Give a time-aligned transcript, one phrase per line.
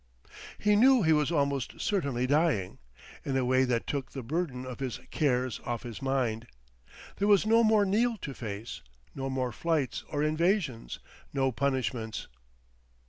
[0.57, 2.79] He knew he was almost certainly dying.
[3.23, 6.47] In a way that took the burthen of his cares off his mind.
[7.17, 8.81] There was no more Neal to face,
[9.13, 10.97] no more flights or evasions,
[11.35, 12.27] no punishments.